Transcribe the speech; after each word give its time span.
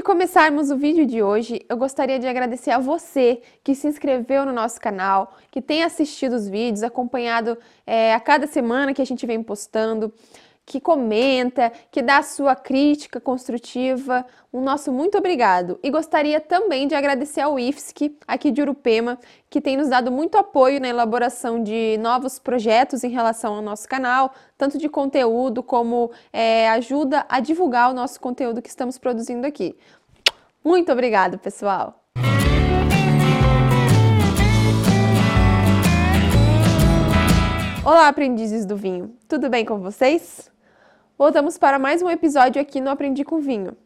de 0.00 0.02
começarmos 0.02 0.70
o 0.70 0.78
vídeo 0.78 1.04
de 1.04 1.22
hoje, 1.22 1.60
eu 1.68 1.76
gostaria 1.76 2.18
de 2.18 2.26
agradecer 2.26 2.70
a 2.70 2.78
você 2.78 3.42
que 3.62 3.74
se 3.74 3.86
inscreveu 3.86 4.46
no 4.46 4.52
nosso 4.52 4.80
canal, 4.80 5.36
que 5.50 5.60
tem 5.60 5.82
assistido 5.82 6.36
os 6.36 6.48
vídeos, 6.48 6.82
acompanhado 6.82 7.58
é, 7.86 8.14
a 8.14 8.18
cada 8.18 8.46
semana 8.46 8.94
que 8.94 9.02
a 9.02 9.04
gente 9.04 9.26
vem 9.26 9.42
postando 9.42 10.10
que 10.70 10.80
comenta, 10.80 11.72
que 11.90 12.00
dá 12.00 12.18
a 12.18 12.22
sua 12.22 12.54
crítica 12.54 13.18
construtiva. 13.20 14.24
Um 14.52 14.60
nosso 14.60 14.92
muito 14.92 15.18
obrigado. 15.18 15.80
E 15.82 15.90
gostaria 15.90 16.40
também 16.40 16.86
de 16.86 16.94
agradecer 16.94 17.40
ao 17.40 17.58
IFSC, 17.58 18.16
aqui 18.24 18.52
de 18.52 18.62
Urupema, 18.62 19.18
que 19.50 19.60
tem 19.60 19.76
nos 19.76 19.88
dado 19.88 20.12
muito 20.12 20.38
apoio 20.38 20.80
na 20.80 20.86
elaboração 20.86 21.60
de 21.60 21.98
novos 21.98 22.38
projetos 22.38 23.02
em 23.02 23.10
relação 23.10 23.56
ao 23.56 23.60
nosso 23.60 23.88
canal, 23.88 24.32
tanto 24.56 24.78
de 24.78 24.88
conteúdo 24.88 25.60
como 25.60 26.12
é, 26.32 26.68
ajuda 26.68 27.26
a 27.28 27.40
divulgar 27.40 27.90
o 27.90 27.94
nosso 27.94 28.20
conteúdo 28.20 28.62
que 28.62 28.68
estamos 28.68 28.96
produzindo 28.96 29.44
aqui. 29.48 29.76
Muito 30.62 30.92
obrigado, 30.92 31.36
pessoal! 31.36 31.96
Olá, 37.84 38.06
aprendizes 38.06 38.64
do 38.64 38.76
vinho! 38.76 39.16
Tudo 39.26 39.50
bem 39.50 39.64
com 39.64 39.80
vocês? 39.80 40.48
Voltamos 41.20 41.58
para 41.58 41.78
mais 41.78 42.00
um 42.00 42.08
episódio 42.08 42.62
aqui 42.62 42.80
no 42.80 42.88
Aprendi 42.88 43.24
com 43.24 43.40
Vinho. 43.40 43.76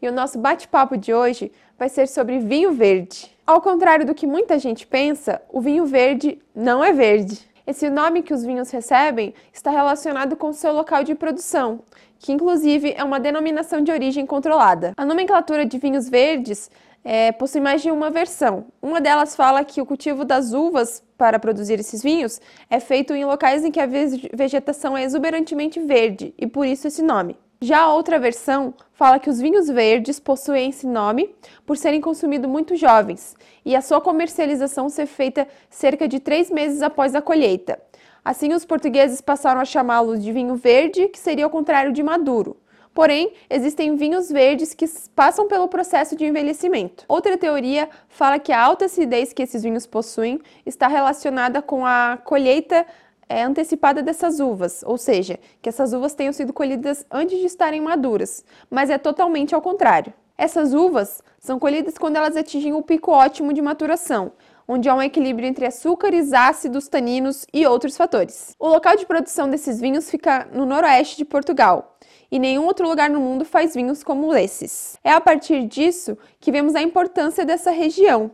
E 0.00 0.08
o 0.08 0.10
nosso 0.10 0.38
bate-papo 0.38 0.96
de 0.96 1.12
hoje 1.12 1.52
vai 1.78 1.86
ser 1.86 2.08
sobre 2.08 2.38
vinho 2.38 2.72
verde. 2.72 3.30
Ao 3.46 3.60
contrário 3.60 4.06
do 4.06 4.14
que 4.14 4.26
muita 4.26 4.58
gente 4.58 4.86
pensa, 4.86 5.42
o 5.50 5.60
vinho 5.60 5.84
verde 5.84 6.38
não 6.56 6.82
é 6.82 6.90
verde. 6.90 7.46
Esse 7.66 7.90
nome 7.90 8.22
que 8.22 8.32
os 8.32 8.42
vinhos 8.42 8.70
recebem 8.70 9.34
está 9.52 9.70
relacionado 9.70 10.34
com 10.34 10.50
seu 10.50 10.72
local 10.72 11.04
de 11.04 11.14
produção, 11.14 11.80
que 12.18 12.32
inclusive 12.32 12.94
é 12.96 13.04
uma 13.04 13.20
denominação 13.20 13.82
de 13.82 13.92
origem 13.92 14.24
controlada. 14.24 14.94
A 14.96 15.04
nomenclatura 15.04 15.66
de 15.66 15.76
vinhos 15.76 16.08
verdes 16.08 16.70
é, 17.10 17.32
possui 17.32 17.62
mais 17.62 17.80
de 17.80 17.90
uma 17.90 18.10
versão. 18.10 18.66
Uma 18.82 19.00
delas 19.00 19.34
fala 19.34 19.64
que 19.64 19.80
o 19.80 19.86
cultivo 19.86 20.26
das 20.26 20.52
uvas 20.52 21.02
para 21.16 21.38
produzir 21.38 21.80
esses 21.80 22.02
vinhos 22.02 22.38
é 22.68 22.78
feito 22.78 23.14
em 23.14 23.24
locais 23.24 23.64
em 23.64 23.70
que 23.70 23.80
a 23.80 23.86
vegetação 23.86 24.94
é 24.94 25.04
exuberantemente 25.04 25.80
verde 25.80 26.34
e 26.36 26.46
por 26.46 26.66
isso 26.66 26.86
esse 26.86 27.00
nome. 27.00 27.34
Já 27.62 27.78
a 27.80 27.94
outra 27.94 28.18
versão 28.18 28.74
fala 28.92 29.18
que 29.18 29.30
os 29.30 29.40
vinhos 29.40 29.68
verdes 29.68 30.20
possuem 30.20 30.68
esse 30.68 30.86
nome 30.86 31.34
por 31.64 31.78
serem 31.78 31.98
consumidos 31.98 32.50
muito 32.50 32.76
jovens 32.76 33.34
e 33.64 33.74
a 33.74 33.80
sua 33.80 34.02
comercialização 34.02 34.90
ser 34.90 35.06
feita 35.06 35.48
cerca 35.70 36.06
de 36.06 36.20
três 36.20 36.50
meses 36.50 36.82
após 36.82 37.14
a 37.14 37.22
colheita. 37.22 37.80
Assim, 38.22 38.52
os 38.52 38.66
portugueses 38.66 39.22
passaram 39.22 39.62
a 39.62 39.64
chamá-los 39.64 40.22
de 40.22 40.30
vinho 40.30 40.56
verde, 40.56 41.08
que 41.08 41.18
seria 41.18 41.46
o 41.46 41.50
contrário 41.50 41.90
de 41.90 42.02
maduro. 42.02 42.58
Porém, 42.94 43.32
existem 43.48 43.96
vinhos 43.96 44.30
verdes 44.30 44.74
que 44.74 44.86
passam 45.14 45.46
pelo 45.46 45.68
processo 45.68 46.16
de 46.16 46.24
envelhecimento. 46.24 47.04
Outra 47.08 47.36
teoria 47.36 47.88
fala 48.08 48.38
que 48.38 48.52
a 48.52 48.60
alta 48.60 48.86
acidez 48.86 49.32
que 49.32 49.42
esses 49.42 49.62
vinhos 49.62 49.86
possuem 49.86 50.40
está 50.66 50.88
relacionada 50.88 51.62
com 51.62 51.86
a 51.86 52.18
colheita 52.24 52.86
é, 53.28 53.42
antecipada 53.42 54.02
dessas 54.02 54.40
uvas, 54.40 54.82
ou 54.84 54.96
seja, 54.96 55.38
que 55.60 55.68
essas 55.68 55.92
uvas 55.92 56.14
tenham 56.14 56.32
sido 56.32 56.52
colhidas 56.52 57.04
antes 57.10 57.38
de 57.38 57.44
estarem 57.44 57.80
maduras, 57.80 58.44
mas 58.70 58.88
é 58.88 58.96
totalmente 58.96 59.54
ao 59.54 59.60
contrário. 59.60 60.12
Essas 60.36 60.72
uvas 60.72 61.22
são 61.38 61.58
colhidas 61.58 61.98
quando 61.98 62.16
elas 62.16 62.36
atingem 62.36 62.72
o 62.72 62.80
pico 62.80 63.10
ótimo 63.10 63.52
de 63.52 63.60
maturação, 63.60 64.32
onde 64.68 64.88
há 64.88 64.94
um 64.94 65.02
equilíbrio 65.02 65.48
entre 65.48 65.64
açúcares, 65.64 66.34
ácidos, 66.34 66.86
taninos 66.86 67.46
e 67.54 67.66
outros 67.66 67.96
fatores. 67.96 68.54
O 68.58 68.68
local 68.68 68.96
de 68.96 69.06
produção 69.06 69.48
desses 69.48 69.80
vinhos 69.80 70.10
fica 70.10 70.46
no 70.52 70.66
noroeste 70.66 71.16
de 71.16 71.24
Portugal, 71.24 71.96
e 72.30 72.38
nenhum 72.38 72.66
outro 72.66 72.86
lugar 72.86 73.08
no 73.08 73.18
mundo 73.18 73.46
faz 73.46 73.74
vinhos 73.74 74.04
como 74.04 74.34
esses. 74.34 74.98
É 75.02 75.10
a 75.10 75.20
partir 75.20 75.66
disso 75.66 76.18
que 76.38 76.52
vemos 76.52 76.74
a 76.74 76.82
importância 76.82 77.46
dessa 77.46 77.70
região, 77.70 78.30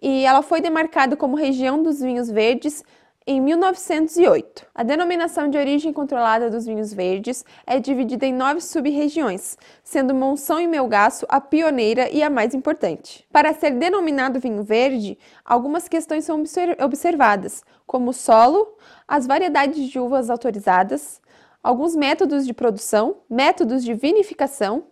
e 0.00 0.26
ela 0.26 0.42
foi 0.42 0.60
demarcada 0.60 1.16
como 1.16 1.36
região 1.36 1.82
dos 1.82 2.00
vinhos 2.00 2.28
verdes 2.30 2.84
em 3.26 3.40
1908. 3.40 4.66
A 4.74 4.82
denominação 4.82 5.48
de 5.48 5.56
origem 5.58 5.92
controlada 5.92 6.50
dos 6.50 6.66
vinhos 6.66 6.92
verdes 6.92 7.44
é 7.66 7.78
dividida 7.78 8.26
em 8.26 8.32
nove 8.32 8.60
sub-regiões, 8.60 9.56
sendo 9.82 10.14
Monção 10.14 10.60
e 10.60 10.66
Melgaço 10.66 11.26
a 11.28 11.40
pioneira 11.40 12.10
e 12.10 12.22
a 12.22 12.30
mais 12.30 12.54
importante. 12.54 13.26
Para 13.32 13.54
ser 13.54 13.72
denominado 13.72 14.40
vinho 14.40 14.62
verde, 14.62 15.18
algumas 15.44 15.88
questões 15.88 16.24
são 16.24 16.42
observadas, 16.80 17.64
como 17.86 18.10
o 18.10 18.14
solo, 18.14 18.76
as 19.06 19.26
variedades 19.26 19.88
de 19.88 19.98
uvas 19.98 20.30
autorizadas, 20.30 21.20
alguns 21.62 21.96
métodos 21.96 22.46
de 22.46 22.52
produção, 22.52 23.16
métodos 23.28 23.84
de 23.84 23.94
vinificação, 23.94 24.84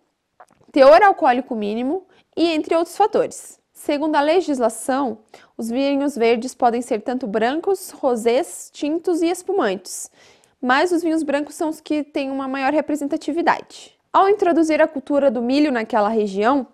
teor 0.73 1.03
alcoólico 1.03 1.55
mínimo 1.55 2.07
e 2.37 2.47
entre 2.47 2.75
outros 2.75 2.97
fatores. 2.97 3.60
Segundo 3.83 4.15
a 4.15 4.21
legislação, 4.21 5.21
os 5.57 5.71
vinhos 5.71 6.15
verdes 6.15 6.55
podem 6.55 6.83
ser 6.83 7.01
tanto 7.01 7.27
brancos, 7.27 7.89
rosés, 7.89 8.69
tintos 8.71 9.23
e 9.23 9.27
espumantes, 9.31 10.11
mas 10.61 10.93
os 10.93 11.03
vinhos 11.03 11.23
brancos 11.23 11.55
são 11.55 11.71
os 11.71 11.81
que 11.81 12.05
têm 12.05 12.31
uma 12.31 12.47
maior 12.47 12.75
representatividade. 12.75 13.97
Ao 14.13 14.29
introduzir 14.29 14.83
a 14.83 14.87
cultura 14.87 15.31
do 15.31 15.41
milho 15.41 15.73
naquela 15.73 16.11
região, 16.11 16.67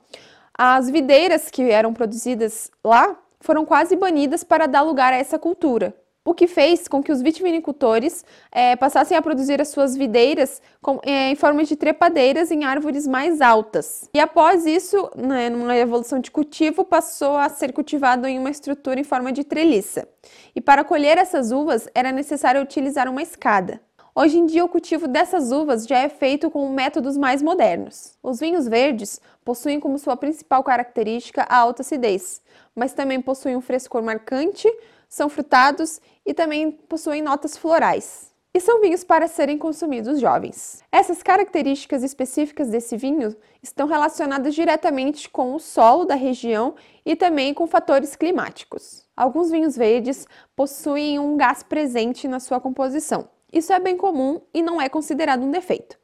as 0.53 0.91
videiras 0.91 1.49
que 1.49 1.71
eram 1.71 1.95
produzidas 1.95 2.73
lá 2.83 3.17
foram 3.39 3.65
quase 3.65 3.95
banidas 3.95 4.43
para 4.43 4.67
dar 4.67 4.83
lugar 4.83 5.13
a 5.13 5.17
essa 5.17 5.39
cultura, 5.39 5.95
o 6.27 6.35
que 6.35 6.49
fez 6.49 6.89
com 6.89 7.01
que 7.01 7.13
os 7.13 7.23
vitivinicultores 7.23 8.25
é, 8.51 8.75
passassem 8.75 9.17
a 9.17 9.23
produzir 9.23 9.63
as 9.63 9.69
suas 9.69 9.97
videiras 9.97 10.61
com, 10.83 10.99
é, 11.05 11.31
em 11.31 11.37
forma 11.37 11.63
de 11.63 11.77
trepadeiras 11.77 12.51
em 12.51 12.65
árvores 12.65 13.07
mais 13.07 13.41
altas. 13.41 14.11
E 14.13 14.19
após 14.19 14.67
isso, 14.67 15.09
né, 15.17 15.49
numa 15.49 15.77
evolução 15.77 16.19
de 16.19 16.33
cultivo, 16.33 16.85
passou 16.85 17.37
a 17.37 17.49
ser 17.49 17.73
cultivado 17.73 18.27
em 18.27 18.41
uma 18.41 18.51
estrutura 18.51 18.99
em 18.99 19.05
forma 19.05 19.33
de 19.33 19.45
treliça. 19.45 20.09
E 20.55 20.61
para 20.61 20.83
colher 20.83 21.17
essas 21.17 21.53
uvas 21.53 21.89
era 21.95 22.11
necessário 22.11 22.61
utilizar 22.61 23.09
uma 23.09 23.23
escada. 23.23 23.81
Hoje 24.19 24.39
em 24.39 24.47
dia, 24.47 24.65
o 24.65 24.69
cultivo 24.69 25.07
dessas 25.07 25.53
uvas 25.53 25.87
já 25.87 25.99
é 25.99 26.09
feito 26.09 26.51
com 26.51 26.69
métodos 26.71 27.19
mais 27.19 27.43
modernos. 27.43 28.15
Os 28.23 28.41
vinhos 28.41 28.67
verdes 28.67 29.21
possuem 29.45 29.79
como 29.79 29.99
sua 29.99 30.17
principal 30.17 30.65
característica 30.65 31.43
a 31.43 31.59
alta 31.59 31.83
acidez, 31.83 32.41
mas 32.75 32.95
também 32.95 33.21
possuem 33.21 33.57
um 33.57 33.61
frescor 33.61 34.03
marcante, 34.03 34.67
são 35.09 35.29
frutados 35.29 36.01
e 36.25 36.35
também 36.35 36.71
possuem 36.71 37.23
notas 37.23 37.57
florais. 37.57 38.35
E 38.53 38.61
são 38.61 38.81
vinhos 38.81 39.05
para 39.05 39.29
serem 39.29 39.59
consumidos 39.59 40.19
jovens. 40.19 40.83
Essas 40.91 41.23
características 41.23 42.03
específicas 42.03 42.69
desse 42.69 42.97
vinho 42.97 43.37
estão 43.63 43.87
relacionadas 43.87 44.55
diretamente 44.55 45.29
com 45.29 45.55
o 45.55 45.61
solo 45.61 46.07
da 46.07 46.15
região 46.15 46.75
e 47.05 47.15
também 47.15 47.53
com 47.53 47.67
fatores 47.67 48.17
climáticos. 48.17 49.07
Alguns 49.15 49.51
vinhos 49.51 49.77
verdes 49.77 50.27
possuem 50.55 51.19
um 51.19 51.37
gás 51.37 51.63
presente 51.63 52.27
na 52.27 52.41
sua 52.41 52.59
composição. 52.59 53.29
Isso 53.53 53.73
é 53.73 53.79
bem 53.79 53.97
comum 53.97 54.41
e 54.55 54.63
não 54.63 54.81
é 54.81 54.89
considerado 54.89 55.43
um 55.43 55.51
defeito. 55.51 55.99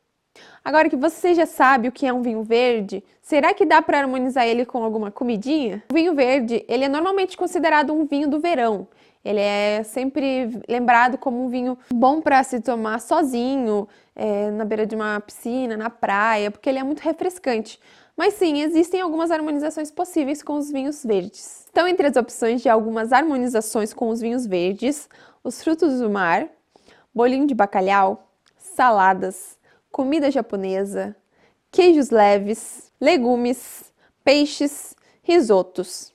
Agora 0.65 0.88
que 0.88 0.97
você 0.97 1.34
já 1.34 1.44
sabe 1.44 1.88
o 1.88 1.93
que 1.93 2.06
é 2.06 2.12
um 2.12 2.22
vinho 2.22 2.43
verde, 2.43 3.03
será 3.20 3.53
que 3.53 3.66
dá 3.66 3.82
para 3.82 3.98
harmonizar 3.98 4.47
ele 4.47 4.65
com 4.65 4.82
alguma 4.82 5.10
comidinha? 5.10 5.82
O 5.91 5.94
vinho 5.94 6.15
verde, 6.15 6.65
ele 6.69 6.84
é 6.84 6.88
normalmente 6.88 7.37
considerado 7.37 7.93
um 7.93 8.04
vinho 8.04 8.28
do 8.28 8.38
verão. 8.38 8.87
Ele 9.25 9.41
é 9.41 9.82
sempre 9.84 10.60
lembrado 10.69 11.16
como 11.19 11.44
um 11.44 11.48
vinho 11.48 11.78
bom 11.93 12.20
para 12.20 12.43
se 12.43 12.60
tomar 12.60 13.00
sozinho, 13.00 13.88
é, 14.15 14.50
na 14.50 14.65
beira 14.65 14.87
de 14.87 14.94
uma 14.94 15.20
piscina, 15.20 15.76
na 15.76 15.91
praia, 15.91 16.50
porque 16.50 16.69
ele 16.69 16.78
é 16.78 16.82
muito 16.82 17.00
refrescante. 17.00 17.78
Mas 18.16 18.34
sim, 18.34 18.62
existem 18.62 19.00
algumas 19.00 19.31
harmonizações 19.31 19.91
possíveis 19.91 20.43
com 20.43 20.54
os 20.54 20.70
vinhos 20.70 21.04
verdes. 21.04 21.64
Estão 21.66 21.88
entre 21.88 22.06
as 22.06 22.16
opções 22.16 22.62
de 22.62 22.69
algumas 22.69 23.12
harmonizações 23.12 23.93
com 23.94 24.09
os 24.09 24.20
vinhos 24.20 24.47
verdes, 24.47 25.09
os 25.43 25.62
frutos 25.62 26.00
do 26.00 26.10
mar, 26.10 26.49
bolinho 27.14 27.47
de 27.47 27.54
bacalhau, 27.54 28.28
saladas, 28.56 29.56
comida 29.92 30.30
japonesa, 30.30 31.14
queijos 31.70 32.10
leves, 32.10 32.91
legumes, 32.98 33.92
peixes, 34.25 34.96
risotos. 35.22 36.12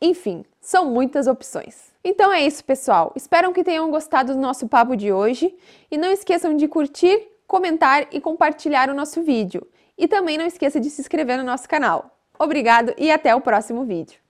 Enfim, 0.00 0.44
são 0.60 0.86
muitas 0.86 1.26
opções. 1.26 1.92
Então 2.04 2.32
é 2.32 2.46
isso, 2.46 2.64
pessoal. 2.64 3.12
Espero 3.16 3.52
que 3.52 3.64
tenham 3.64 3.90
gostado 3.90 4.32
do 4.32 4.40
nosso 4.40 4.68
papo 4.68 4.96
de 4.96 5.12
hoje 5.12 5.54
e 5.90 5.98
não 5.98 6.10
esqueçam 6.10 6.56
de 6.56 6.68
curtir, 6.68 7.28
comentar 7.46 8.06
e 8.12 8.20
compartilhar 8.20 8.88
o 8.88 8.94
nosso 8.94 9.22
vídeo. 9.22 9.66
E 9.98 10.06
também 10.06 10.38
não 10.38 10.46
esqueça 10.46 10.78
de 10.78 10.88
se 10.88 11.00
inscrever 11.00 11.36
no 11.36 11.44
nosso 11.44 11.68
canal. 11.68 12.16
Obrigado 12.38 12.94
e 12.96 13.10
até 13.10 13.34
o 13.34 13.40
próximo 13.40 13.84
vídeo. 13.84 14.25